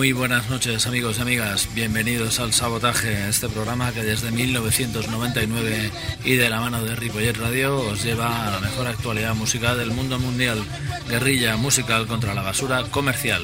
Muy 0.00 0.12
buenas 0.12 0.48
noches 0.48 0.86
amigos 0.86 1.18
y 1.18 1.20
amigas, 1.20 1.68
bienvenidos 1.74 2.40
al 2.40 2.54
Sabotaje, 2.54 3.28
este 3.28 3.50
programa 3.50 3.92
que 3.92 4.02
desde 4.02 4.30
1999 4.30 5.90
y 6.24 6.36
de 6.36 6.48
la 6.48 6.58
mano 6.58 6.82
de 6.82 6.96
Ripollet 6.96 7.36
Radio 7.36 7.76
os 7.76 8.02
lleva 8.02 8.46
a 8.46 8.50
la 8.52 8.60
mejor 8.60 8.86
actualidad 8.86 9.34
musical 9.34 9.76
del 9.76 9.90
mundo 9.90 10.18
mundial, 10.18 10.64
guerrilla 11.06 11.58
musical 11.58 12.06
contra 12.06 12.32
la 12.32 12.40
basura 12.40 12.82
comercial. 12.84 13.42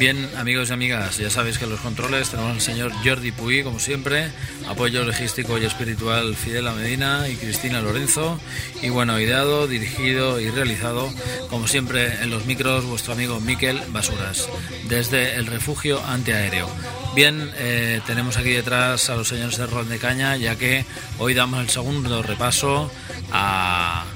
Bien, 0.00 0.30
amigos 0.38 0.70
y 0.70 0.72
amigas, 0.72 1.18
ya 1.18 1.28
sabéis 1.28 1.58
que 1.58 1.66
los 1.66 1.78
controles 1.80 2.30
tenemos 2.30 2.52
al 2.52 2.62
señor 2.62 2.90
Jordi 3.04 3.32
Puy, 3.32 3.62
como 3.62 3.78
siempre, 3.78 4.30
apoyo 4.66 5.04
logístico 5.04 5.58
y 5.58 5.66
espiritual 5.66 6.34
Fidela 6.34 6.72
Medina 6.72 7.28
y 7.28 7.34
Cristina 7.34 7.82
Lorenzo, 7.82 8.40
y 8.80 8.88
bueno, 8.88 9.20
ideado, 9.20 9.68
dirigido 9.68 10.40
y 10.40 10.48
realizado, 10.48 11.12
como 11.50 11.68
siempre, 11.68 12.14
en 12.22 12.30
los 12.30 12.46
micros, 12.46 12.86
vuestro 12.86 13.12
amigo 13.12 13.40
Miquel 13.40 13.78
Basuras, 13.88 14.48
desde 14.88 15.34
el 15.34 15.46
refugio 15.46 16.02
antiaéreo. 16.06 16.66
Bien, 17.14 17.52
eh, 17.58 18.00
tenemos 18.06 18.38
aquí 18.38 18.52
detrás 18.52 19.10
a 19.10 19.16
los 19.16 19.28
señores 19.28 19.58
de 19.58 19.66
Ron 19.66 19.90
de 19.90 19.98
Caña, 19.98 20.34
ya 20.38 20.56
que 20.56 20.86
hoy 21.18 21.34
damos 21.34 21.60
el 21.60 21.68
segundo 21.68 22.22
repaso 22.22 22.90
a 23.32 24.06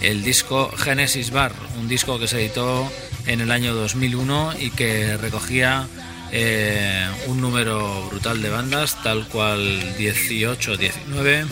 el 0.00 0.22
disco 0.22 0.70
Genesis 0.78 1.30
Bar, 1.30 1.52
un 1.78 1.88
disco 1.88 2.18
que 2.18 2.26
se 2.26 2.40
editó 2.40 2.90
en 3.26 3.40
el 3.40 3.50
año 3.50 3.74
2001 3.74 4.54
y 4.58 4.70
que 4.70 5.16
recogía 5.16 5.86
eh, 6.32 7.06
un 7.26 7.40
número 7.40 8.08
brutal 8.08 8.42
de 8.42 8.50
bandas, 8.50 9.02
tal 9.02 9.26
cual 9.28 9.96
18 9.96 10.76
19, 10.76 11.46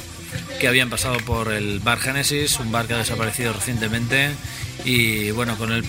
que 0.60 0.68
habían 0.68 0.90
pasado 0.90 1.18
por 1.18 1.52
el 1.52 1.80
Bar 1.80 1.98
Genesis, 1.98 2.58
un 2.58 2.72
bar 2.72 2.86
que 2.86 2.94
ha 2.94 2.98
desaparecido 2.98 3.52
recientemente 3.52 4.30
y 4.84 5.30
bueno, 5.30 5.56
con 5.56 5.72
él 5.72 5.84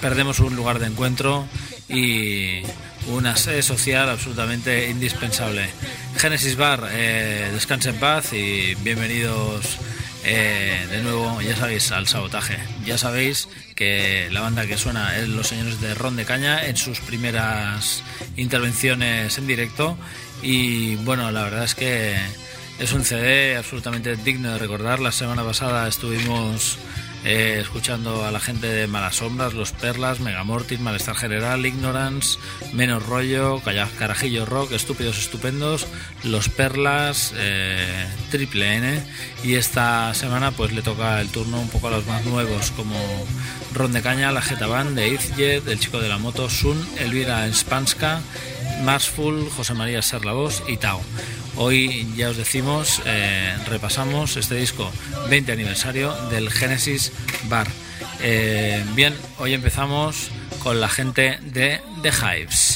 perdemos 0.00 0.40
un 0.40 0.54
lugar 0.56 0.78
de 0.78 0.86
encuentro 0.86 1.46
y 1.88 2.62
una 3.08 3.36
sede 3.36 3.62
social 3.62 4.08
absolutamente 4.08 4.90
indispensable. 4.90 5.68
Genesis 6.16 6.56
Bar, 6.56 6.88
eh, 6.90 7.50
en 7.84 7.96
paz 7.96 8.32
y 8.32 8.74
bienvenidos 8.76 9.78
eh, 10.28 10.86
de 10.90 11.02
nuevo, 11.02 11.40
ya 11.40 11.54
sabéis, 11.54 11.92
al 11.92 12.08
sabotaje. 12.08 12.58
Ya 12.84 12.98
sabéis 12.98 13.48
que 13.76 14.28
la 14.32 14.40
banda 14.40 14.66
que 14.66 14.76
suena 14.76 15.16
es 15.16 15.28
Los 15.28 15.46
Señores 15.46 15.80
de 15.80 15.94
Ron 15.94 16.16
de 16.16 16.24
Caña 16.24 16.66
en 16.66 16.76
sus 16.76 16.98
primeras 16.98 18.02
intervenciones 18.36 19.38
en 19.38 19.46
directo. 19.46 19.96
Y 20.42 20.96
bueno, 20.96 21.30
la 21.30 21.44
verdad 21.44 21.62
es 21.62 21.76
que 21.76 22.16
es 22.80 22.92
un 22.92 23.04
CD 23.04 23.56
absolutamente 23.56 24.16
digno 24.16 24.50
de 24.50 24.58
recordar. 24.58 24.98
La 24.98 25.12
semana 25.12 25.44
pasada 25.44 25.86
estuvimos 25.86 26.76
eh, 27.26 27.58
escuchando 27.60 28.24
a 28.24 28.30
la 28.30 28.38
gente 28.38 28.68
de 28.68 28.86
Malas 28.86 29.16
Sombras, 29.16 29.52
Los 29.52 29.72
Perlas, 29.72 30.20
Megamortis, 30.20 30.78
Malestar 30.78 31.16
General, 31.16 31.66
Ignorance, 31.66 32.38
Menos 32.72 33.04
Rollo, 33.04 33.60
Carajillo 33.98 34.46
Rock, 34.46 34.70
Estúpidos 34.70 35.18
Estupendos, 35.18 35.88
Los 36.22 36.48
Perlas, 36.48 37.34
eh, 37.36 38.06
Triple 38.30 38.76
N 38.76 39.02
y 39.42 39.54
esta 39.54 40.14
semana 40.14 40.52
pues 40.52 40.72
le 40.72 40.82
toca 40.82 41.20
el 41.20 41.28
turno 41.28 41.60
un 41.60 41.68
poco 41.68 41.88
a 41.88 41.90
los 41.90 42.06
más 42.06 42.24
nuevos 42.24 42.70
como 42.70 42.96
Ron 43.74 43.92
de 43.92 44.02
Caña, 44.02 44.30
La 44.30 44.40
Jeta 44.40 44.68
Band, 44.68 44.96
de 44.96 45.08
Izjet, 45.08 45.66
El 45.66 45.80
Chico 45.80 46.00
de 46.00 46.08
la 46.08 46.18
Moto, 46.18 46.48
Sun, 46.48 46.86
Elvira 46.98 47.46
Spanska, 47.48 48.20
Marsful, 48.84 49.50
José 49.50 49.74
María 49.74 50.00
Serlavos 50.00 50.62
y 50.68 50.76
Tao. 50.76 51.02
Hoy 51.58 52.06
ya 52.16 52.28
os 52.28 52.36
decimos, 52.36 53.00
eh, 53.06 53.56
repasamos 53.66 54.36
este 54.36 54.56
disco 54.56 54.92
20 55.30 55.52
aniversario 55.52 56.12
del 56.28 56.50
Genesis 56.50 57.12
Bar. 57.48 57.66
Eh, 58.20 58.84
bien, 58.94 59.14
hoy 59.38 59.54
empezamos 59.54 60.30
con 60.62 60.80
la 60.80 60.88
gente 60.88 61.38
de 61.42 61.80
The 62.02 62.10
Hives. 62.10 62.75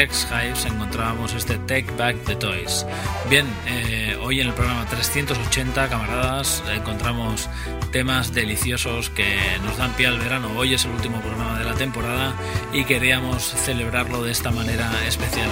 Álbum, 0.00 0.12
este 0.12 0.26
Lex 0.26 0.26
Hives, 0.30 0.64
encontrábamos 0.66 1.34
este 1.34 1.58
Take 1.58 1.92
Back 1.96 2.16
the 2.24 2.36
Toys. 2.36 2.86
Bien, 3.28 3.46
eh, 3.66 4.16
hoy 4.20 4.40
en 4.40 4.48
el 4.48 4.54
programa 4.54 4.86
380, 4.86 5.88
camaradas, 5.88 6.62
encontramos 6.72 7.48
temas 7.92 8.32
deliciosos 8.32 9.10
que 9.10 9.36
nos 9.64 9.76
dan 9.76 9.92
pie 9.94 10.06
al 10.06 10.18
verano. 10.18 10.50
Hoy 10.56 10.74
es 10.74 10.84
el 10.84 10.92
último 10.92 11.20
programa 11.20 11.58
de 11.58 11.64
la 11.64 11.74
temporada 11.74 12.34
y 12.72 12.84
queríamos 12.84 13.42
celebrarlo 13.42 14.22
de 14.22 14.32
esta 14.32 14.50
manera 14.50 14.90
especial. 15.06 15.50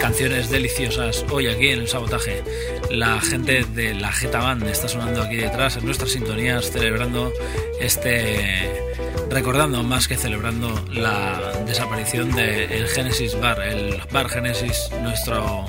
Canciones 0.00 0.50
deliciosas 0.50 1.24
hoy 1.30 1.46
aquí 1.46 1.68
en 1.68 1.80
el 1.80 1.88
sabotaje. 1.88 2.44
La 2.90 3.20
gente 3.20 3.64
de 3.64 3.94
la 3.94 4.12
Geta 4.12 4.38
Band 4.38 4.66
está 4.68 4.88
sonando 4.88 5.22
aquí 5.22 5.36
detrás 5.36 5.76
en 5.76 5.86
nuestras 5.86 6.12
sintonías, 6.12 6.70
celebrando 6.70 7.32
este 7.80 8.97
recordando 9.30 9.82
más 9.82 10.08
que 10.08 10.16
celebrando 10.16 10.72
la 10.92 11.52
desaparición 11.66 12.34
del 12.34 12.86
Genesis 12.88 13.38
Bar, 13.40 13.60
el 13.62 14.00
Bar 14.12 14.28
Genesis, 14.28 14.90
nuestro 15.02 15.66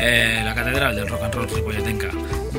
eh, 0.00 0.40
la 0.44 0.54
catedral 0.54 0.94
del 0.94 1.08
rock 1.08 1.22
and 1.24 1.34
roll 1.34 1.48
ripolletenca, 1.48 2.10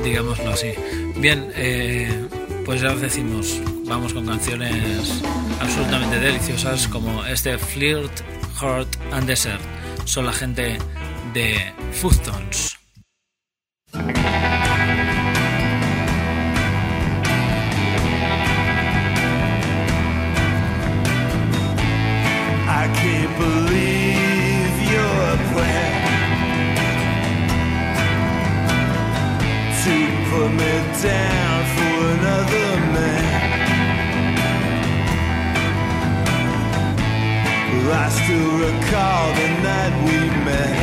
digámoslo 0.02 0.50
así. 0.50 0.72
Bien, 1.16 1.50
eh, 1.56 2.26
pues 2.64 2.80
ya 2.80 2.92
os 2.92 3.00
decimos, 3.00 3.60
vamos 3.86 4.12
con 4.12 4.26
canciones 4.26 5.22
absolutamente 5.60 6.18
deliciosas 6.18 6.88
como 6.88 7.24
este 7.24 7.58
Flirt, 7.58 8.20
Heart 8.60 8.88
and 9.12 9.26
Desert. 9.26 9.60
Son 10.04 10.26
la 10.26 10.32
gente 10.32 10.78
de 11.34 11.72
Foodtones. 11.92 12.78
Down 30.98 31.64
for 31.76 31.96
another 32.16 32.68
man. 32.94 33.30
I 37.92 38.08
still 38.08 38.52
recall 38.58 39.26
the 39.34 39.48
night 39.66 39.94
we 40.06 40.18
met. 40.46 40.76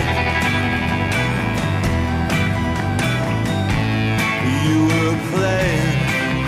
You 4.64 4.78
were 4.92 5.18
playing 5.32 5.98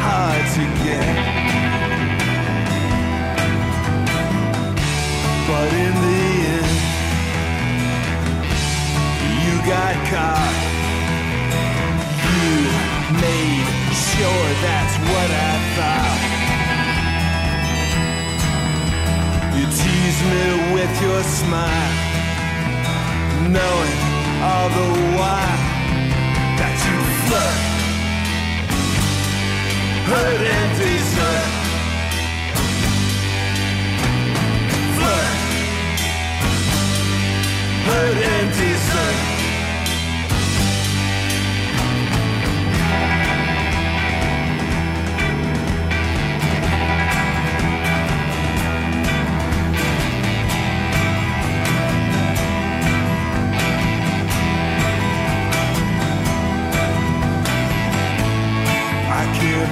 hard 0.03 0.43
to 0.55 0.63
get. 0.83 1.15
But 5.47 5.69
in 5.85 5.93
the 6.05 6.23
end, 6.55 6.79
you 9.43 9.53
got 9.65 9.95
caught 10.11 10.68
made 13.29 13.65
sure 14.09 14.47
that's 14.65 14.95
what 15.11 15.29
I 15.49 15.53
thought. 15.75 16.21
You 19.55 19.65
tease 19.81 20.21
me 20.31 20.45
with 20.75 20.93
your 21.05 21.21
smile, 21.39 21.95
knowing 23.55 23.97
all 24.47 24.69
the 24.79 24.89
while 25.17 25.61
that 26.59 26.77
you 26.85 26.97
flirt, 27.25 27.61
hurt 30.09 30.43
and 30.57 30.69
desert. 30.79 31.49
Flirt, 34.97 35.35
hurt 37.87 38.17
and 38.33 38.47
desert. 38.57 39.28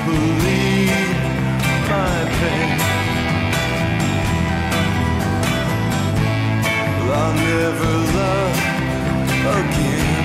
Believe 0.07 1.17
my 1.89 2.17
pain. 2.39 2.79
I'll 7.19 7.33
never 7.33 7.93
love 8.17 8.57
again. 9.59 10.15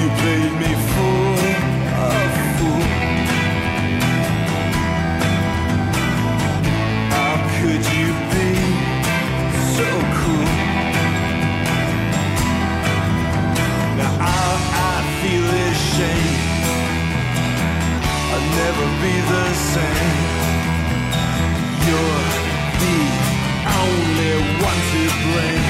You 0.00 0.08
played 0.20 0.54
me 0.62 0.81
never 18.72 18.90
be 19.02 19.14
the 19.32 19.46
same. 19.54 20.18
You're 21.86 22.28
the 22.82 23.00
only 23.82 24.34
one 24.68 24.80
to 24.92 25.02
blame. 25.24 25.68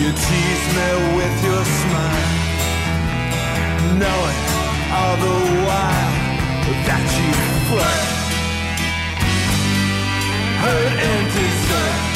You 0.00 0.10
tease 0.26 0.66
me 0.76 0.88
with 1.18 1.36
your 1.48 1.64
smile, 1.80 2.32
knowing 4.02 4.42
all 4.96 5.16
the 5.26 5.38
while 5.66 6.14
that 6.88 7.06
you 7.18 7.30
flirt, 7.68 8.04
hurt 10.62 10.94
and 11.08 11.24
desert. 11.34 12.11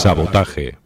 Sabotaje. 0.00 0.78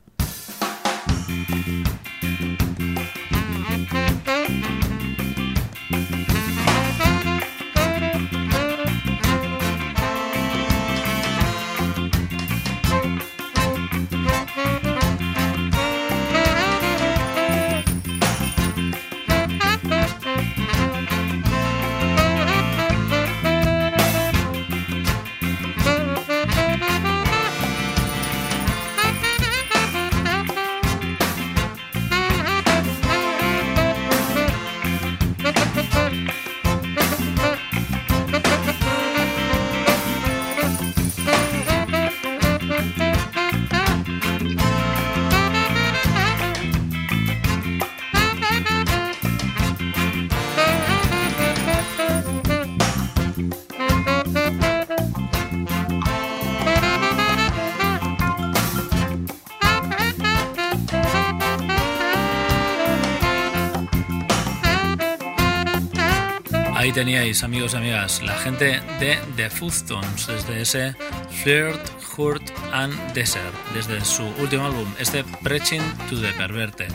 Teníais, 66.94 67.42
amigos 67.42 67.74
y 67.74 67.76
amigas, 67.76 68.22
la 68.22 68.36
gente 68.38 68.80
de 69.00 69.18
The 69.34 69.50
Foodstones, 69.50 70.28
desde 70.28 70.60
ese 70.60 70.96
Flirt, 71.42 71.80
Hurt 72.16 72.42
and 72.72 72.94
Desert, 73.14 73.52
desde 73.74 74.04
su 74.04 74.22
último 74.38 74.66
álbum, 74.66 74.86
este 75.00 75.24
Preaching 75.42 75.80
to 76.08 76.20
the 76.20 76.28
Perverted. 76.34 76.92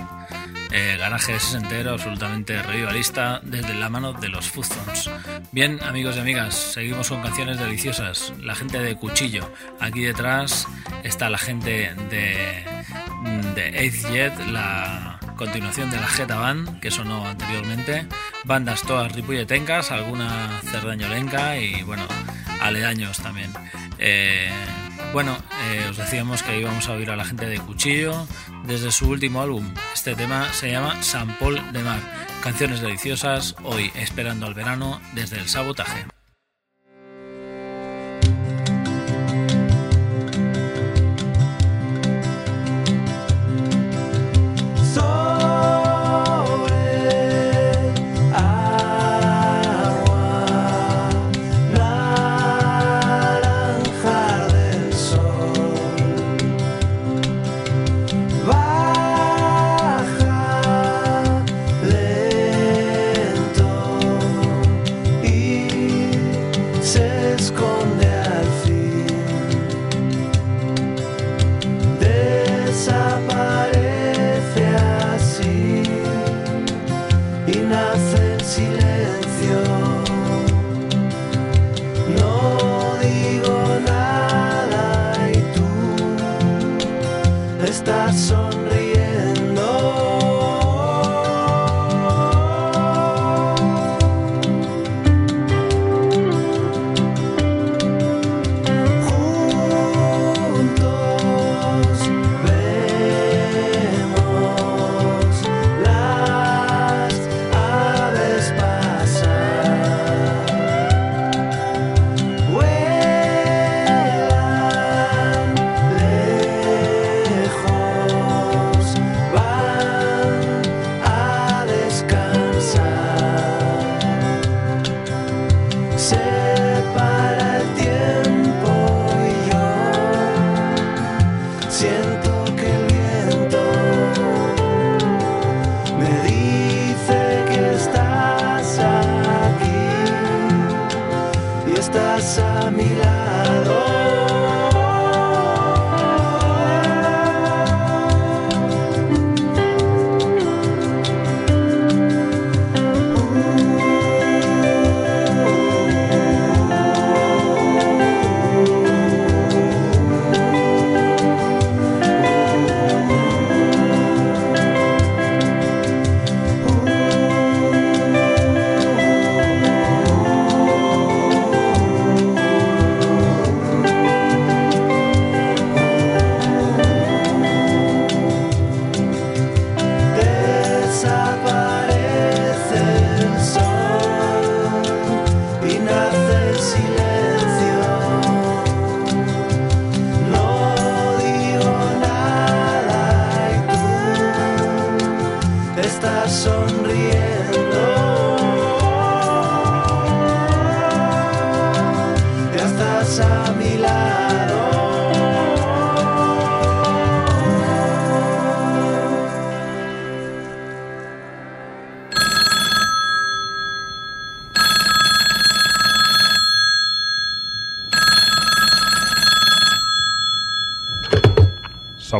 Eh, 0.71 0.95
garaje 0.97 1.37
sesentero, 1.37 1.91
absolutamente 1.91 2.61
revivalista, 2.63 3.41
desde 3.43 3.73
la 3.73 3.89
mano 3.89 4.13
de 4.13 4.29
los 4.29 4.49
Foodstones. 4.49 5.09
Bien, 5.51 5.79
amigos 5.83 6.15
y 6.15 6.19
amigas, 6.19 6.55
seguimos 6.55 7.09
con 7.09 7.21
canciones 7.21 7.59
deliciosas. 7.59 8.31
La 8.41 8.55
gente 8.55 8.79
de 8.79 8.95
Cuchillo. 8.95 9.51
Aquí 9.81 10.03
detrás 10.03 10.65
está 11.03 11.29
la 11.29 11.39
gente 11.39 11.93
de, 12.09 12.63
de 13.53 13.67
Eighth 13.79 14.09
Jet, 14.13 14.39
la 14.47 15.18
continuación 15.39 15.89
de 15.89 15.95
la 15.95 16.07
Geta 16.07 16.35
Band, 16.35 16.81
que 16.81 16.91
sonó 16.91 17.25
anteriormente. 17.25 18.05
Bandas 18.43 18.81
todas 18.81 19.13
ripolletencas, 19.13 19.89
alguna 19.89 20.59
cerdañolenca 20.65 21.57
y, 21.57 21.81
bueno, 21.83 22.03
aledaños 22.59 23.19
también. 23.19 23.49
Eh, 23.99 24.51
bueno, 25.13 25.37
eh, 25.71 25.87
os 25.89 25.95
decíamos 25.95 26.43
que 26.43 26.59
íbamos 26.59 26.89
a 26.89 26.91
oír 26.91 27.09
a 27.09 27.15
la 27.15 27.23
gente 27.23 27.45
de 27.45 27.57
Cuchillo 27.57 28.27
desde 28.65 28.91
su 28.91 29.07
último 29.09 29.41
álbum. 29.41 29.73
Este 29.93 30.13
tema 30.13 30.51
se 30.51 30.71
llama 30.73 31.01
San 31.01 31.29
Paul 31.37 31.71
de 31.71 31.83
Mar. 31.83 32.01
Canciones 32.43 32.81
deliciosas, 32.81 33.55
hoy 33.63 33.93
esperando 33.95 34.45
al 34.45 34.53
verano 34.53 34.99
desde 35.13 35.37
el 35.37 35.47
sabotaje. 35.47 36.18
En 77.95 78.39
silencio. 78.45 79.88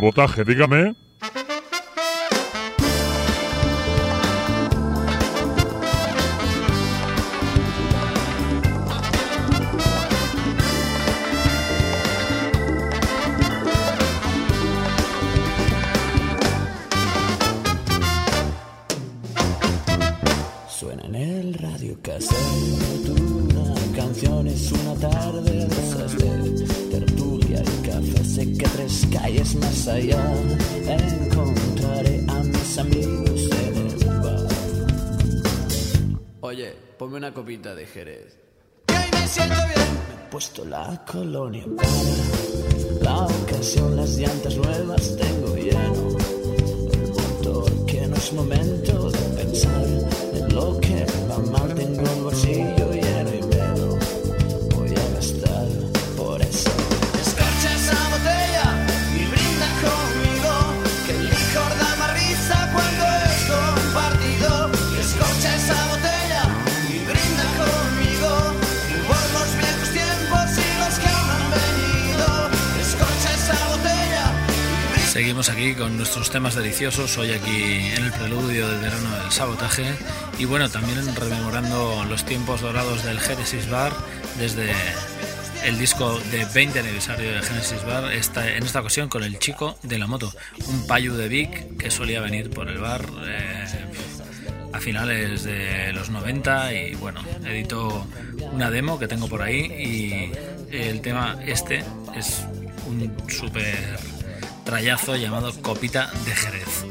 Sabotaje, 0.00 0.44
dígame. 0.44 0.94
Con 75.60 75.98
nuestros 75.98 76.30
temas 76.30 76.54
deliciosos, 76.54 77.18
hoy 77.18 77.32
aquí 77.32 77.92
en 77.94 78.04
el 78.04 78.12
preludio 78.12 78.66
del 78.66 78.80
verano 78.80 79.14
del 79.20 79.30
sabotaje 79.30 79.84
y 80.38 80.46
bueno, 80.46 80.70
también 80.70 80.98
rememorando 81.14 82.02
los 82.08 82.24
tiempos 82.24 82.62
dorados 82.62 83.04
del 83.04 83.20
Genesis 83.20 83.68
Bar 83.68 83.92
desde 84.38 84.72
el 85.66 85.78
disco 85.78 86.18
de 86.30 86.46
20 86.54 86.78
aniversario 86.78 87.32
de 87.32 87.42
Genesis 87.42 87.84
Bar, 87.84 88.10
esta, 88.10 88.56
en 88.56 88.62
esta 88.62 88.80
ocasión 88.80 89.10
con 89.10 89.22
el 89.22 89.38
chico 89.38 89.76
de 89.82 89.98
la 89.98 90.06
moto, 90.06 90.32
un 90.66 90.86
payu 90.86 91.14
de 91.14 91.28
Vic 91.28 91.76
que 91.76 91.90
solía 91.90 92.22
venir 92.22 92.48
por 92.48 92.66
el 92.70 92.78
bar 92.78 93.04
eh, 93.26 93.66
a 94.72 94.80
finales 94.80 95.44
de 95.44 95.92
los 95.92 96.08
90 96.08 96.72
y 96.72 96.94
bueno, 96.94 97.20
editó 97.44 98.06
una 98.52 98.70
demo 98.70 98.98
que 98.98 99.08
tengo 99.08 99.28
por 99.28 99.42
ahí 99.42 99.60
y 99.60 100.32
el 100.74 101.02
tema 101.02 101.38
este 101.44 101.84
es 102.16 102.46
un 102.86 103.12
súper 103.28 104.19
trayazo 104.64 105.16
llamado 105.16 105.52
Copita 105.62 106.10
de 106.24 106.34
Jerez. 106.34 106.84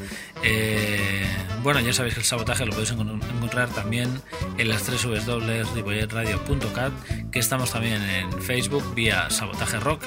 Eh, 0.43 1.25
bueno, 1.63 1.79
ya 1.81 1.91
sabéis 1.93 2.13
que 2.15 2.21
el 2.21 2.25
sabotaje 2.25 2.65
lo 2.65 2.71
podéis 2.71 2.93
encon- 2.93 3.21
encontrar 3.35 3.69
también 3.69 4.21
en 4.57 4.69
las 4.69 4.83
tres 4.83 5.03
www.ripolletradio.cat, 5.05 6.91
que 7.31 7.39
estamos 7.39 7.71
también 7.71 8.01
en 8.01 8.31
Facebook 8.41 8.93
vía 8.95 9.29
Sabotaje 9.29 9.79
Rock 9.79 10.03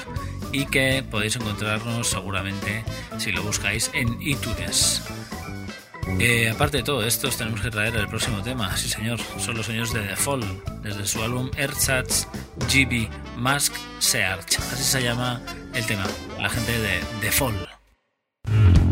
y 0.52 0.66
que 0.66 1.04
podéis 1.08 1.36
encontrarnos 1.36 2.08
seguramente 2.08 2.84
si 3.18 3.32
lo 3.32 3.42
buscáis 3.42 3.90
en 3.94 4.20
iTunes. 4.22 5.02
Eh, 6.18 6.50
aparte 6.50 6.78
de 6.78 6.82
todo 6.82 7.04
esto, 7.04 7.28
os 7.28 7.36
tenemos 7.36 7.60
que 7.60 7.70
traer 7.70 7.94
el 7.96 8.08
próximo 8.08 8.42
tema. 8.42 8.76
Sí, 8.76 8.88
señor, 8.88 9.20
son 9.38 9.56
los 9.56 9.66
señores 9.66 9.92
de 9.92 10.00
The 10.02 10.16
Fall, 10.16 10.42
desde 10.82 11.06
su 11.06 11.22
álbum 11.22 11.50
Ersatz 11.56 12.26
GB 12.72 13.08
Mask 13.36 13.72
Search. 13.98 14.58
Así 14.72 14.82
se 14.82 15.02
llama 15.02 15.40
el 15.74 15.86
tema, 15.86 16.04
la 16.38 16.48
gente 16.48 16.72
de 16.72 17.00
The 17.20 17.32
Fall. 17.32 18.91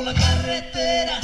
la 0.00 0.14
carretera. 0.14 1.21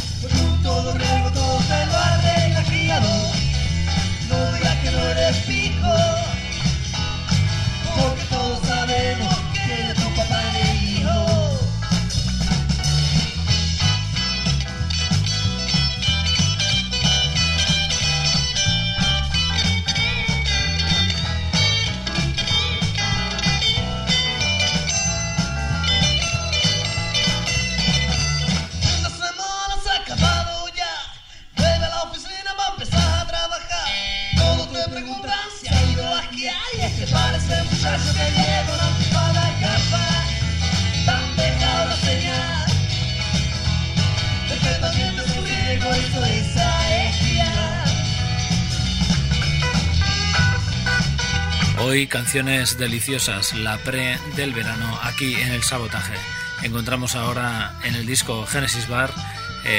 Canciones 52.07 52.79
deliciosas, 52.79 53.55
la 53.55 53.77
pre 53.79 54.19
del 54.37 54.53
verano 54.53 54.99
aquí 55.03 55.35
en 55.35 55.51
el 55.53 55.63
sabotaje. 55.63 56.15
Encontramos 56.63 57.17
ahora 57.17 57.73
en 57.83 57.95
el 57.97 58.07
disco 58.07 58.47
Genesis 58.47 58.89
Bar 58.89 59.13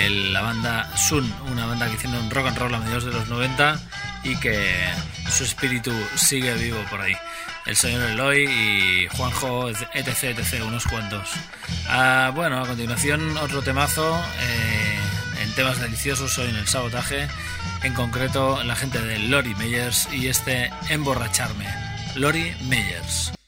la 0.10 0.42
banda 0.42 0.96
Sun, 0.98 1.34
una 1.52 1.66
banda 1.66 1.88
que 1.88 1.96
hicieron 1.96 2.30
rock 2.30 2.48
and 2.48 2.58
roll 2.58 2.76
a 2.76 2.80
mediados 2.80 3.06
de 3.06 3.12
los 3.12 3.28
90 3.28 3.80
y 4.24 4.36
que 4.36 4.60
su 5.32 5.44
espíritu 5.44 5.92
sigue 6.16 6.54
vivo 6.56 6.80
por 6.90 7.02
ahí. 7.02 7.16
El 7.66 7.76
señor 7.76 8.04
Eloy 8.10 8.44
y 8.44 9.08
Juanjo, 9.16 9.70
etc, 9.70 10.38
etc, 10.38 10.64
unos 10.66 10.86
cuantos. 10.86 11.30
Ah, 11.88 12.32
bueno, 12.36 12.62
a 12.62 12.68
continuación 12.68 13.38
otro 13.38 13.62
temazo 13.62 14.22
eh, 14.42 15.00
en 15.44 15.56
temas 15.56 15.80
deliciosos 15.80 16.38
hoy 16.38 16.50
en 16.50 16.56
el 16.58 16.68
sabotaje. 16.68 17.28
En 17.84 17.94
concreto, 17.94 18.62
la 18.64 18.76
gente 18.76 19.02
de 19.02 19.20
Lori 19.20 19.56
Meyers 19.56 20.08
y 20.12 20.28
este 20.28 20.70
Emborracharme. 20.90 21.89
Lori 22.16 22.54
Meyers. 22.68 23.39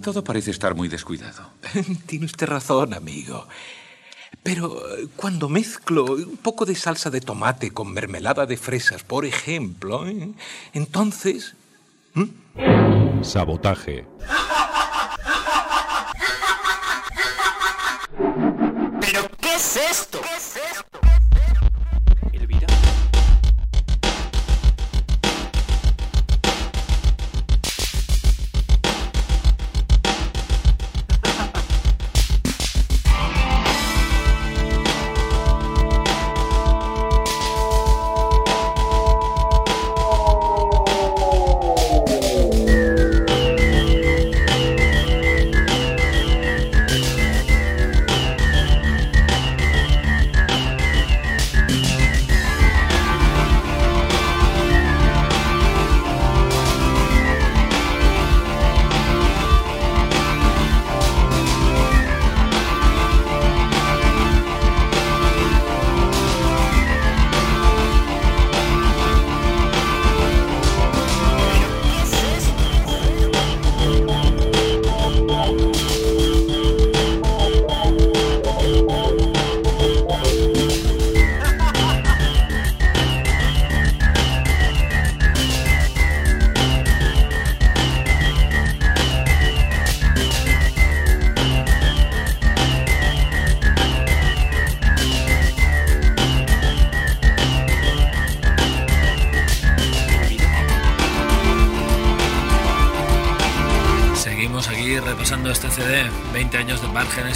Todo 0.00 0.24
parece 0.24 0.50
estar 0.50 0.74
muy 0.74 0.88
descuidado. 0.88 1.50
Tiene 2.06 2.26
usted 2.26 2.46
razón, 2.46 2.94
amigo. 2.94 3.46
Pero 4.42 4.96
eh, 4.96 5.08
cuando 5.16 5.48
mezclo 5.48 6.04
un 6.04 6.38
poco 6.38 6.64
de 6.64 6.74
salsa 6.74 7.10
de 7.10 7.20
tomate 7.20 7.72
con 7.72 7.92
mermelada 7.92 8.46
de 8.46 8.56
fresas, 8.56 9.02
por 9.02 9.24
ejemplo, 9.24 10.06
¿eh? 10.06 10.32
entonces... 10.72 11.54
Sabotaje. 13.22 14.06
¿Pero 19.00 19.28
qué 19.40 19.54
es 19.54 19.76
esto? 19.76 19.76
¿Qué 19.76 19.76
es 19.76 19.76
esto? 19.76 20.19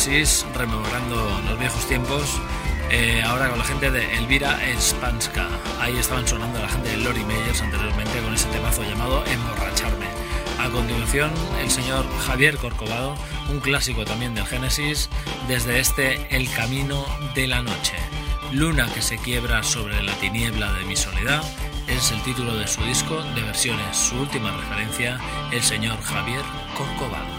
Genesis, 0.04 0.44
rememorando 0.54 1.40
los 1.48 1.58
viejos 1.58 1.86
tiempos. 1.86 2.40
eh, 2.90 3.22
ahora 3.24 3.48
con 3.48 3.58
la 3.58 3.64
gente 3.64 3.90
de 3.90 4.18
Elvira 4.18 4.60
Spanska. 4.78 5.48
Ahí 5.80 5.96
estaban 5.96 6.28
sonando 6.28 6.60
la 6.60 6.68
gente 6.68 6.90
de 6.90 6.98
Lori 6.98 7.24
Meyers 7.24 7.62
anteriormente 7.62 8.20
con 8.20 8.34
ese 8.34 8.48
temazo 8.48 8.82
llamado 8.82 9.24
Emborracharme. 9.24 10.06
A 10.60 10.68
continuación, 10.68 11.32
el 11.58 11.70
señor 11.70 12.04
Javier 12.26 12.58
Corcovado, 12.58 13.16
un 13.50 13.60
clásico 13.60 14.04
también 14.04 14.34
del 14.34 14.46
Génesis, 14.46 15.08
desde 15.48 15.80
este 15.80 16.36
El 16.36 16.50
Camino 16.52 17.06
de 17.34 17.46
la 17.46 17.62
Noche. 17.62 17.96
Luna 18.52 18.86
que 18.92 19.00
se 19.00 19.16
quiebra 19.16 19.62
sobre 19.62 20.02
la 20.02 20.12
tiniebla 20.16 20.70
de 20.74 20.84
mi 20.84 20.96
soledad 20.96 21.42
es 21.88 22.12
el 22.12 22.22
título 22.22 22.54
de 22.56 22.68
su 22.68 22.82
disco 22.82 23.22
de 23.34 23.42
versiones. 23.42 23.96
Su 23.96 24.16
última 24.16 24.54
referencia, 24.54 25.18
el 25.50 25.62
señor 25.62 25.98
Javier 26.02 26.42
Corcovado. 26.76 27.33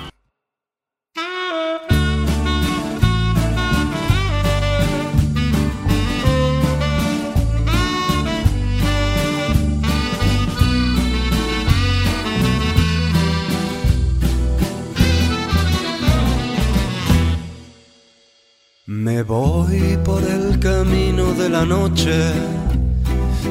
De 21.45 21.51
la 21.51 21.65
noche, 21.65 22.11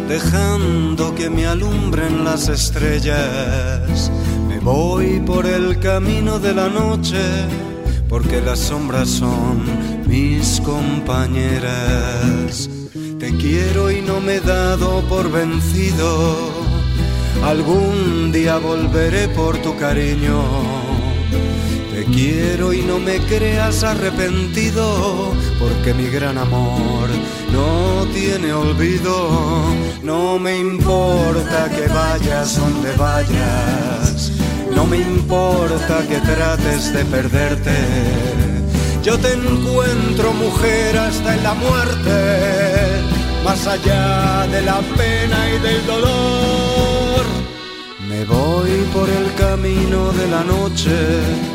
dejando 0.09 1.15
que 1.15 1.31
me 1.31 1.47
alumbren 1.47 2.25
las 2.25 2.49
estrellas. 2.49 4.11
Me 4.49 4.59
voy 4.59 5.21
por 5.21 5.47
el 5.47 5.79
camino 5.79 6.41
de 6.41 6.55
la 6.55 6.69
noche, 6.69 7.23
porque 8.09 8.41
las 8.41 8.59
sombras 8.59 9.09
son 9.09 9.63
mis 10.09 10.61
compañeras. 10.63 12.69
Te 13.21 13.37
quiero 13.37 13.93
y 13.93 14.03
no 14.03 14.21
me 14.21 14.37
he 14.37 14.41
dado 14.41 15.03
por 15.03 15.31
vencido. 15.31 16.37
Algún 17.45 18.33
día 18.33 18.59
volveré 18.59 19.29
por 19.29 19.59
tu 19.59 19.77
cariño. 19.77 20.43
Quiero 22.13 22.73
y 22.73 22.83
no 22.83 22.99
me 22.99 23.19
creas 23.19 23.83
arrepentido, 23.83 25.33
porque 25.59 25.95
mi 25.95 26.09
gran 26.09 26.37
amor 26.39 27.09
no 27.51 28.07
tiene 28.13 28.53
olvido. 28.53 29.65
No 30.03 30.39
me 30.39 30.59
importa 30.59 31.71
que 31.71 31.89
vayas 31.89 32.59
donde 32.59 32.93
vayas, 32.97 34.33
no 34.75 34.87
me 34.87 34.99
importa 34.99 36.07
que 36.07 36.19
trates 36.19 36.93
de 36.93 37.05
perderte. 37.07 37.73
Yo 39.03 39.19
te 39.19 39.33
encuentro 39.33 40.33
mujer 40.35 40.99
hasta 40.99 41.35
en 41.35 41.43
la 41.43 41.55
muerte, 41.55 43.03
más 43.45 43.67
allá 43.67 44.47
de 44.47 44.63
la 44.63 44.81
pena 44.97 45.51
y 45.51 45.59
del 45.59 45.87
dolor. 45.87 47.25
Me 48.09 48.25
voy 48.27 48.71
por 48.93 49.09
el 49.09 49.35
camino 49.35 50.13
de 50.13 50.29
la 50.29 50.45
noche 50.45 51.54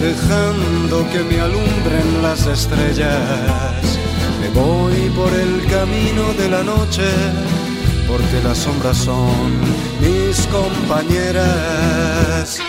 dejando 0.00 1.08
que 1.10 1.20
me 1.20 1.40
alumbren 1.40 2.22
las 2.22 2.46
estrellas. 2.46 3.98
Me 4.40 4.48
voy 4.50 5.10
por 5.10 5.32
el 5.32 5.64
camino 5.66 6.32
de 6.38 6.48
la 6.48 6.62
noche, 6.62 7.04
porque 8.06 8.40
las 8.42 8.58
sombras 8.58 8.98
son 8.98 9.60
mis 10.00 10.46
compañeras. 10.48 12.60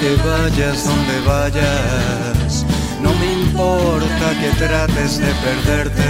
Que 0.00 0.16
vayas 0.16 0.84
donde 0.84 1.20
vayas, 1.26 2.64
no 3.02 3.12
me 3.14 3.32
importa 3.32 4.26
que 4.40 4.50
trates 4.64 5.18
de 5.18 5.32
perderte. 5.44 6.02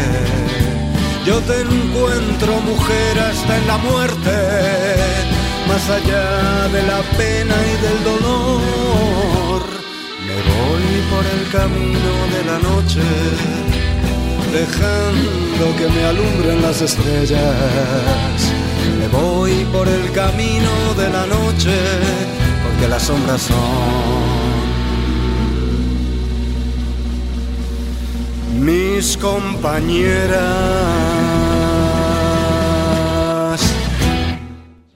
Yo 1.25 1.39
te 1.41 1.61
encuentro 1.61 2.61
mujer 2.61 3.19
hasta 3.19 3.57
en 3.59 3.67
la 3.67 3.79
muerte, 3.79 4.37
más 5.69 5.89
allá 5.91 6.69
de 6.69 6.83
la 6.83 7.01
pena 7.19 7.55
y 7.73 7.83
del 7.85 8.05
dolor. 8.05 9.63
Me 10.27 10.37
voy 10.53 10.87
por 11.11 11.25
el 11.37 11.51
camino 11.51 12.13
de 12.35 12.45
la 12.51 12.59
noche, 12.59 13.03
dejando 14.53 15.77
que 15.79 15.89
me 15.89 16.05
alumbren 16.05 16.63
las 16.63 16.81
estrellas. 16.81 18.53
Me 18.99 19.09
voy 19.09 19.65
por 19.73 19.89
el 19.89 20.11
camino 20.13 20.95
de 20.97 21.09
la 21.11 21.27
noche, 21.27 21.77
porque 22.87 22.89
las 22.89 23.03
sombras 23.03 23.43
son 23.43 23.57
mis 28.65 29.17
compañeras. 29.17 30.41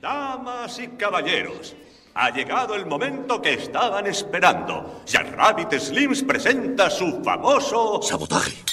Damas 0.01 0.79
y 0.79 0.89
caballeros, 0.89 1.75
ha 2.15 2.31
llegado 2.31 2.75
el 2.75 2.87
momento 2.87 3.41
que 3.41 3.55
estaban 3.55 4.07
esperando. 4.07 5.03
Jack 5.07 5.35
Rabbit 5.35 5.79
Slims 5.79 6.23
presenta 6.23 6.91
su 6.91 7.23
famoso... 7.23 8.01
Sabotaje. 8.03 8.70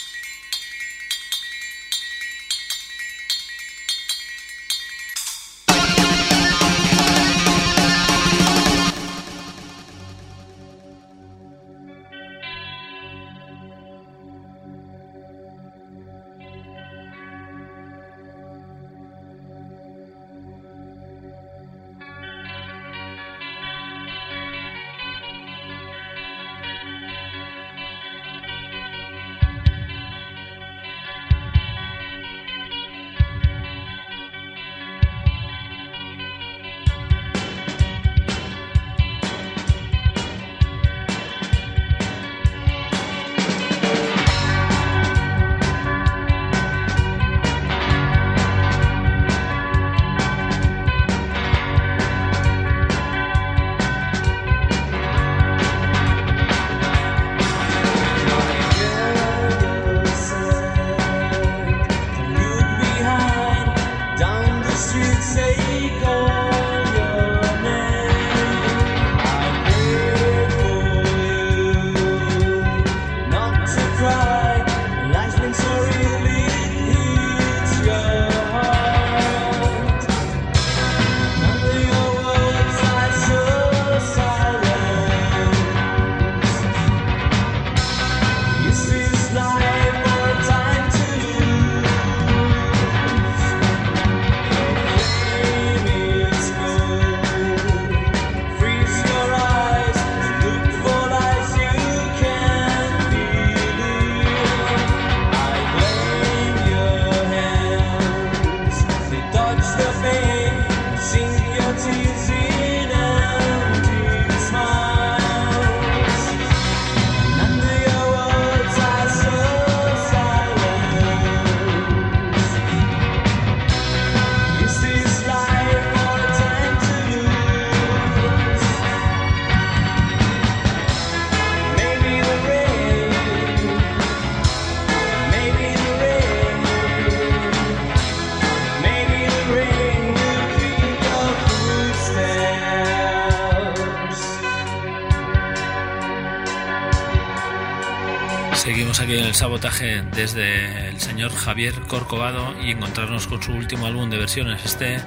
Aquí 149.08 149.16
el 149.16 149.34
sabotaje 149.36 150.02
desde 150.02 150.90
el 150.90 151.00
señor 151.00 151.32
Javier 151.32 151.74
Corcovado 151.88 152.54
y 152.62 152.72
encontrarnos 152.72 153.28
con 153.28 153.42
su 153.42 153.54
último 153.54 153.86
álbum 153.86 154.10
de 154.10 154.18
versiones, 154.18 154.66
este 154.66 155.00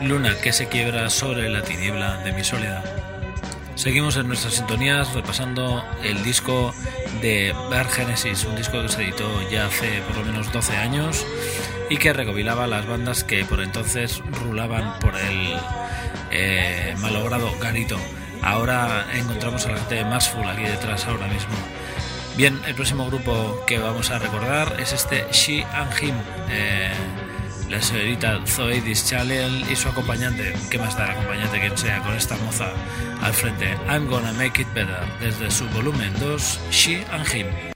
Luna 0.00 0.34
que 0.42 0.54
se 0.54 0.68
quiebra 0.68 1.10
sobre 1.10 1.50
la 1.50 1.60
tiniebla 1.60 2.16
de 2.24 2.32
mi 2.32 2.44
soledad. 2.44 2.82
Seguimos 3.74 4.16
en 4.16 4.28
nuestras 4.28 4.54
sintonías 4.54 5.12
repasando 5.12 5.84
el 6.02 6.22
disco 6.24 6.74
de 7.20 7.54
Bar 7.70 7.88
Genesis, 7.88 8.46
un 8.46 8.56
disco 8.56 8.80
que 8.80 8.88
se 8.88 9.02
editó 9.02 9.28
ya 9.50 9.66
hace 9.66 10.00
por 10.06 10.16
lo 10.16 10.24
menos 10.24 10.50
12 10.50 10.74
años 10.74 11.26
y 11.90 11.98
que 11.98 12.14
recopilaba 12.14 12.66
las 12.66 12.86
bandas 12.86 13.22
que 13.22 13.44
por 13.44 13.60
entonces 13.60 14.22
rulaban 14.44 14.98
por 14.98 15.14
el 15.14 15.56
eh, 16.30 16.94
malogrado 17.00 17.50
Garito. 17.60 17.98
Ahora 18.40 19.08
encontramos 19.12 19.66
a 19.66 19.72
la 19.72 19.78
gente 19.78 19.96
de 19.96 20.04
Masful 20.06 20.48
aquí 20.48 20.62
detrás 20.62 21.06
ahora 21.06 21.26
mismo. 21.26 21.54
Bien, 22.36 22.60
el 22.66 22.74
próximo 22.74 23.06
grupo 23.06 23.64
que 23.66 23.78
vamos 23.78 24.10
a 24.10 24.18
recordar 24.18 24.78
es 24.78 24.92
este 24.92 25.24
She 25.32 25.64
and 25.72 25.90
Him. 26.02 26.14
Eh, 26.50 26.90
la 27.70 27.80
señorita 27.80 28.40
Zoe 28.46 28.82
Dischalel 28.82 29.64
y 29.70 29.74
su 29.74 29.88
acompañante, 29.88 30.52
¿qué 30.70 30.78
más 30.78 30.98
da 30.98 31.06
el 31.06 31.10
acompañante 31.12 31.58
quien 31.60 31.78
sea 31.78 32.02
con 32.02 32.14
esta 32.14 32.36
moza 32.36 32.68
al 33.22 33.32
frente? 33.32 33.74
I'm 33.88 34.06
gonna 34.06 34.34
make 34.34 34.60
it 34.60 34.68
better, 34.74 35.00
desde 35.18 35.50
su 35.50 35.66
volumen 35.70 36.12
2, 36.20 36.60
She 36.70 37.06
and 37.10 37.26
Him. 37.34 37.75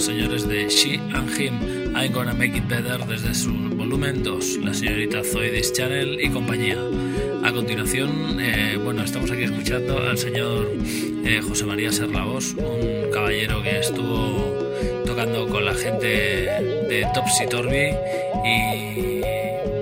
los 0.00 0.06
señores 0.06 0.48
de 0.48 0.66
She 0.66 0.98
and 1.12 1.28
Him, 1.38 1.94
I'm 1.94 2.10
Gonna 2.10 2.32
Make 2.32 2.56
It 2.56 2.66
Better 2.66 3.04
desde 3.04 3.34
su 3.34 3.52
volumen 3.52 4.22
2, 4.22 4.60
la 4.64 4.72
señorita 4.72 5.22
Zoe 5.22 5.50
Deschanel 5.50 6.18
y 6.18 6.30
compañía. 6.30 6.78
A 7.44 7.52
continuación, 7.52 8.40
eh, 8.40 8.78
bueno, 8.82 9.02
estamos 9.02 9.30
aquí 9.30 9.42
escuchando 9.42 9.98
al 9.98 10.16
señor 10.16 10.72
eh, 11.22 11.42
José 11.46 11.66
María 11.66 11.92
Serlavos, 11.92 12.54
un 12.54 13.10
caballero 13.12 13.62
que 13.62 13.80
estuvo 13.80 14.72
tocando 15.04 15.46
con 15.48 15.66
la 15.66 15.74
gente 15.74 16.06
de 16.06 17.06
Topsy 17.12 17.46
Turvy 17.46 17.94
y 18.42 19.20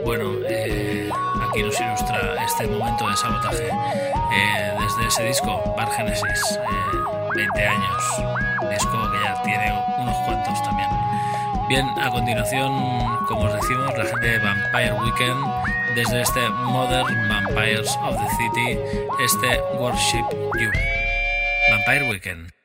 bueno, 0.05 0.33
eh, 0.49 1.11
aquí 1.49 1.63
nos 1.63 1.81
ilustra 1.81 2.45
este 2.45 2.67
momento 2.67 3.09
de 3.09 3.17
sabotaje 3.17 3.69
eh, 3.69 4.73
desde 4.81 5.07
ese 5.07 5.25
disco, 5.29 5.63
Bar 5.77 5.93
Genesis, 5.93 6.59
eh, 6.59 6.99
20 7.37 7.63
años. 7.63 8.48
Disco 8.69 9.11
que 9.11 9.19
ya 9.25 9.43
tiene 9.43 9.73
unos 9.99 10.17
cuantos 10.25 10.63
también. 10.63 10.89
Bien, 11.69 11.87
a 12.01 12.11
continuación, 12.11 13.27
como 13.27 13.43
os 13.43 13.55
decimos, 13.55 13.93
la 13.97 14.05
gente 14.05 14.27
de 14.27 14.39
Vampire 14.39 14.93
Weekend, 14.93 15.95
desde 15.95 16.23
este 16.23 16.49
Modern 16.49 17.29
Vampires 17.29 17.99
of 18.03 18.17
the 18.17 18.29
City, 18.37 18.79
este 19.25 19.61
Worship 19.79 20.25
You. 20.59 20.71
Vampire 21.71 22.11
Weekend. 22.11 22.58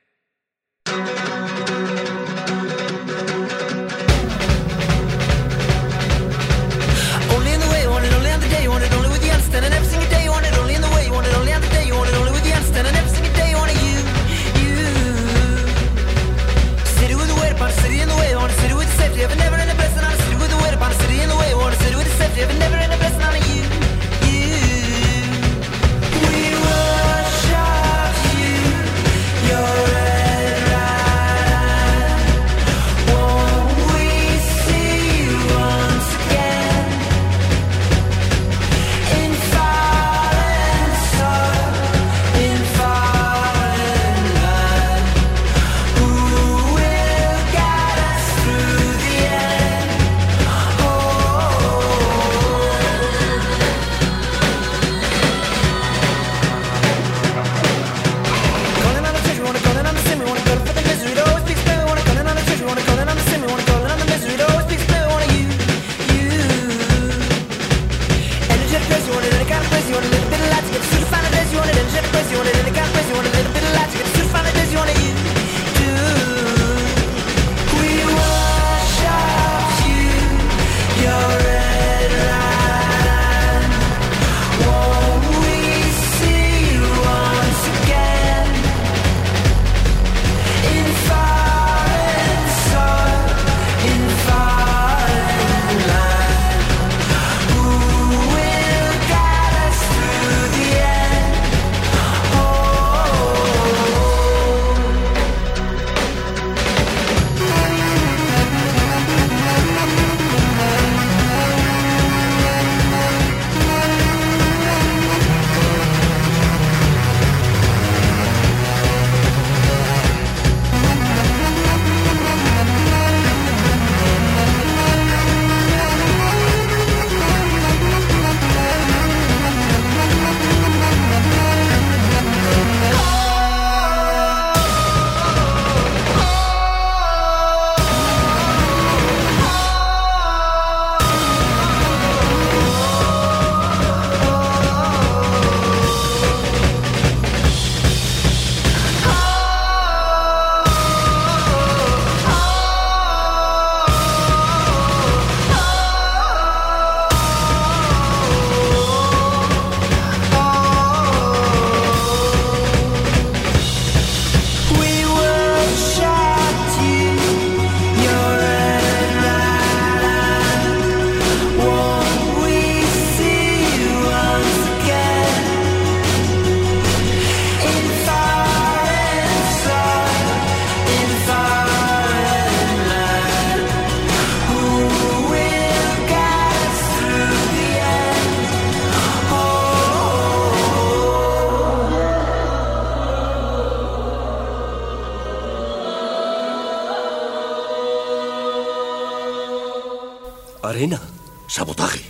Sabotaje. 201.53 202.01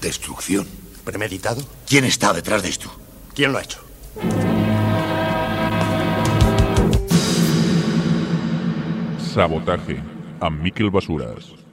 Destrucción. 0.00 0.64
¿Premeditado? 1.04 1.60
¿Quién 1.88 2.04
está 2.04 2.32
detrás 2.32 2.62
de 2.62 2.68
esto? 2.68 2.88
¿Quién 3.34 3.50
lo 3.50 3.58
ha 3.58 3.62
hecho? 3.64 3.80
Sabotaje. 9.34 10.00
A 10.38 10.50
Miquel 10.50 10.90
Basuras. 10.90 11.65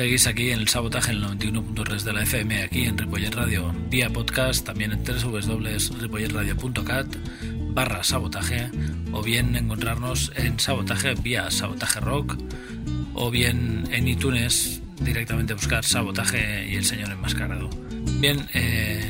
Seguís 0.00 0.26
aquí 0.26 0.50
en 0.50 0.60
el 0.60 0.68
sabotaje 0.68 1.12
en 1.12 1.18
el 1.18 1.24
91.3 1.24 2.04
de 2.04 2.12
la 2.14 2.22
FM, 2.22 2.62
aquí 2.62 2.86
en 2.86 2.96
Ripollet 2.96 3.34
Radio, 3.34 3.70
vía 3.90 4.08
podcast, 4.08 4.64
también 4.64 4.92
en 4.92 5.04
www.ripolletradio.cat 5.04 7.06
barra 7.74 8.02
sabotaje, 8.02 8.70
o 9.12 9.22
bien 9.22 9.54
encontrarnos 9.56 10.32
en 10.36 10.58
sabotaje 10.58 11.12
vía 11.16 11.50
sabotaje 11.50 12.00
rock, 12.00 12.38
o 13.12 13.30
bien 13.30 13.86
en 13.92 14.08
iTunes 14.08 14.80
directamente 15.02 15.52
buscar 15.52 15.84
sabotaje 15.84 16.66
y 16.66 16.76
el 16.76 16.86
señor 16.86 17.10
enmascarado. 17.10 17.68
Bien, 18.20 18.48
eh, 18.54 19.04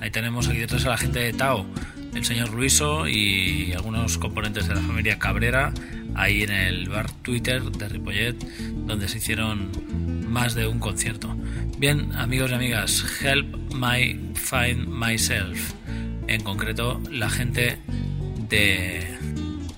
ahí 0.00 0.10
tenemos 0.10 0.48
aquí 0.48 0.56
detrás 0.56 0.86
a 0.86 0.88
la 0.88 0.96
gente 0.96 1.18
de 1.18 1.34
Tao, 1.34 1.66
el 2.14 2.24
señor 2.24 2.50
Ruiso 2.50 3.06
y 3.06 3.74
algunos 3.74 4.16
componentes 4.16 4.68
de 4.68 4.74
la 4.74 4.80
familia 4.80 5.18
Cabrera, 5.18 5.74
ahí 6.14 6.44
en 6.44 6.50
el 6.50 6.88
bar 6.88 7.10
Twitter 7.10 7.62
de 7.62 7.90
Ripollet, 7.90 8.38
donde 8.86 9.06
se 9.06 9.18
hicieron 9.18 10.13
más 10.34 10.56
de 10.56 10.66
un 10.66 10.80
concierto. 10.80 11.32
Bien, 11.78 12.12
amigos 12.16 12.50
y 12.50 12.54
amigas, 12.54 13.04
Help 13.22 13.72
My 13.72 14.34
Find 14.34 14.88
Myself, 14.88 15.74
en 16.26 16.42
concreto 16.42 17.00
la 17.08 17.30
gente 17.30 17.78
de 18.48 19.16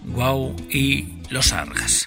Wow 0.06 0.56
y 0.70 1.20
Los 1.28 1.52
Argas. 1.52 2.05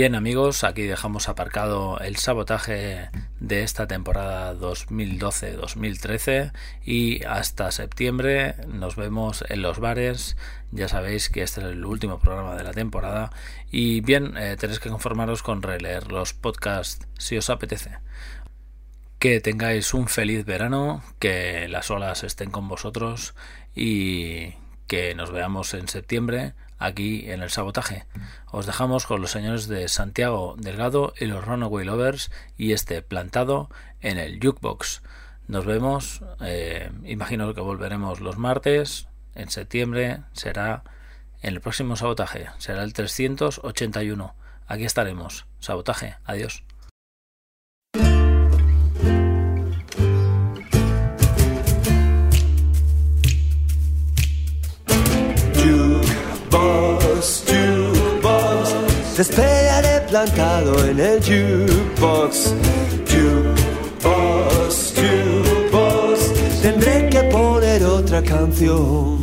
Bien 0.00 0.14
amigos, 0.14 0.64
aquí 0.64 0.84
dejamos 0.84 1.28
aparcado 1.28 1.98
el 1.98 2.16
sabotaje 2.16 3.10
de 3.38 3.62
esta 3.62 3.86
temporada 3.86 4.54
2012-2013 4.54 6.52
y 6.82 7.22
hasta 7.24 7.70
septiembre 7.70 8.54
nos 8.66 8.96
vemos 8.96 9.44
en 9.50 9.60
los 9.60 9.78
bares. 9.78 10.38
Ya 10.70 10.88
sabéis 10.88 11.28
que 11.28 11.42
este 11.42 11.60
es 11.60 11.66
el 11.66 11.84
último 11.84 12.18
programa 12.18 12.56
de 12.56 12.64
la 12.64 12.70
temporada 12.70 13.30
y 13.70 14.00
bien, 14.00 14.38
eh, 14.38 14.56
tenéis 14.58 14.80
que 14.80 14.88
conformaros 14.88 15.42
con 15.42 15.60
releer 15.60 16.10
los 16.10 16.32
podcasts 16.32 17.06
si 17.18 17.36
os 17.36 17.50
apetece. 17.50 17.98
Que 19.18 19.42
tengáis 19.42 19.92
un 19.92 20.08
feliz 20.08 20.46
verano, 20.46 21.04
que 21.18 21.68
las 21.68 21.90
olas 21.90 22.24
estén 22.24 22.50
con 22.50 22.68
vosotros 22.68 23.34
y 23.74 24.54
que 24.90 25.14
nos 25.14 25.30
veamos 25.30 25.72
en 25.74 25.86
septiembre 25.86 26.54
aquí 26.80 27.30
en 27.30 27.42
el 27.42 27.50
sabotaje. 27.50 28.06
Os 28.50 28.66
dejamos 28.66 29.06
con 29.06 29.20
los 29.20 29.30
señores 29.30 29.68
de 29.68 29.86
Santiago 29.86 30.56
Delgado 30.58 31.14
y 31.16 31.26
los 31.26 31.44
Runaway 31.44 31.84
Lovers 31.84 32.32
y 32.58 32.72
este 32.72 33.00
plantado 33.00 33.70
en 34.00 34.18
el 34.18 34.40
jukebox. 34.42 35.02
Nos 35.46 35.64
vemos, 35.64 36.22
eh, 36.40 36.90
imagino 37.04 37.54
que 37.54 37.60
volveremos 37.60 38.18
los 38.18 38.36
martes, 38.36 39.06
en 39.36 39.48
septiembre 39.50 40.22
será 40.32 40.82
en 41.40 41.54
el 41.54 41.60
próximo 41.60 41.94
sabotaje, 41.94 42.48
será 42.58 42.82
el 42.82 42.92
381. 42.92 44.34
Aquí 44.66 44.84
estaremos. 44.86 45.46
Sabotaje, 45.60 46.16
adiós. 46.24 46.64
Te 59.20 59.24
esperaré 59.24 60.00
plantado 60.08 60.82
en 60.86 60.98
el 60.98 61.20
jukebox. 61.20 62.54
Jukebox, 63.06 64.94
jukebox, 64.96 66.20
tendré 66.62 67.10
que 67.10 67.22
poner 67.24 67.84
otra 67.84 68.22
canción. 68.22 69.20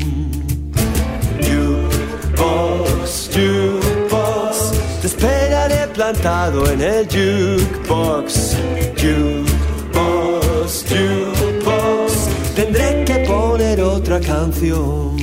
Jukebox, 1.41 3.29
jukebox, 3.33 4.71
te 5.01 5.07
esperaré 5.07 5.87
plantado 5.95 6.71
en 6.71 6.81
el 6.81 7.07
jukebox. 7.07 8.55
Jukebox, 9.01 10.85
jukebox, 10.89 12.13
tendré 12.55 13.03
que 13.03 13.25
poner 13.25 13.81
otra 13.81 14.19
canción. 14.19 15.17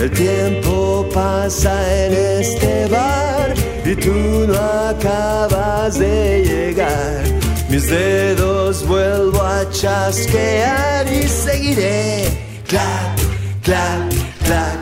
El 0.00 0.10
tiempo 0.10 1.08
pasa 1.12 1.72
en 2.04 2.12
este 2.40 2.86
bar 2.88 3.54
y 3.84 3.94
tú 3.96 4.12
no 4.46 4.54
acabas 4.90 5.98
de 5.98 6.44
llegar. 6.44 7.24
Mis 7.70 7.88
dedos 7.88 8.86
vuelvo 8.86 9.42
a 9.42 9.68
chasquear 9.70 11.10
y 11.10 11.26
seguiré. 11.26 12.24
Clap, 12.68 13.18
clap, 13.62 14.12
clap. 14.44 14.78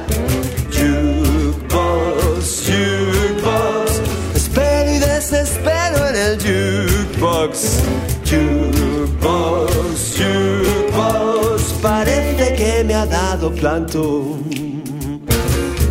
Jukebox, 0.72 2.64
jukebox. 2.66 4.00
Espero 4.34 4.90
y 4.90 4.98
desespero 4.98 6.08
en 6.08 6.16
el 6.16 6.38
jukebox. 6.42 7.82
Jukebox, 8.28 9.72
jukebox. 10.18 11.62
Parece 11.80 12.54
que 12.56 12.82
me 12.84 12.94
ha 12.94 13.06
dado 13.06 13.52
plantón. 13.52 14.73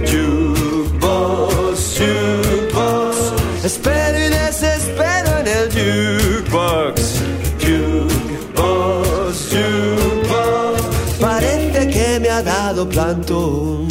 Jukebox, 0.09 1.97
jukebox. 1.97 3.15
Espero 3.63 4.17
y 4.17 4.29
desespero 4.29 5.39
en 5.39 5.47
el 5.47 5.69
jukebox. 5.75 6.95
Jukebox, 7.63 9.35
jukebox. 9.51 10.81
Parece 11.19 11.87
que 11.89 12.19
me 12.19 12.29
ha 12.29 12.41
dado 12.41 12.87
plantón. 12.87 13.87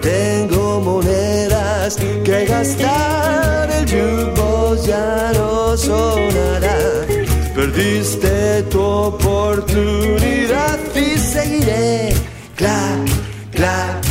tengo 0.00 0.80
monedas 0.80 1.96
que 2.24 2.46
gastar, 2.46 3.70
el 3.70 3.84
jukebox 3.86 4.86
ya 4.86 5.32
no 5.34 5.76
sonará. 5.76 6.76
Perdiste 7.54 8.64
tu 8.64 8.80
oportunidad 8.82 10.78
y 10.94 11.18
seguiré. 11.18 12.12
Clac, 12.56 12.98
clac, 13.52 14.03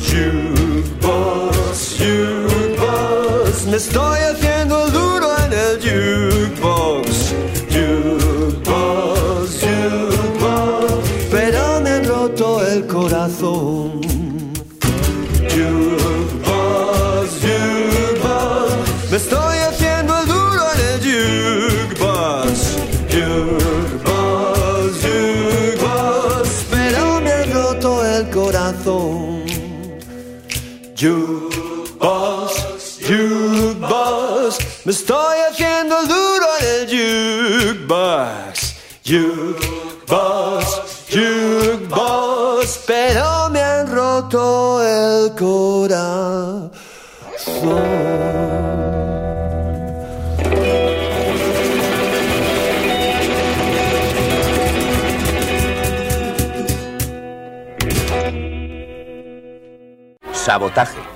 Jukebox, 0.00 1.98
jukebox. 1.98 3.66
Me 3.66 3.76
estoy 3.76 4.20
haciendo 4.20 4.88
duro 4.90 5.36
en 5.44 5.52
el 5.52 5.78
jukebox. 5.80 7.34
Jukebox, 7.70 9.60
jukebox. 9.60 11.10
Pero 11.30 11.80
me 11.82 11.90
han 11.90 12.04
roto 12.06 12.66
el 12.66 12.86
corazón. 12.86 14.05
Me 34.86 34.92
estoy 34.92 35.38
haciendo 35.50 36.00
duro 36.02 36.46
en 36.60 36.66
el 36.72 36.86
jukebox. 37.88 38.76
Jukebox, 39.04 40.64
jukebox. 41.10 42.84
Pero 42.86 43.50
me 43.50 43.60
han 43.60 43.92
roto 43.92 44.80
el 44.84 45.34
corazón. 45.34 46.70
Sabotaje. 60.32 61.15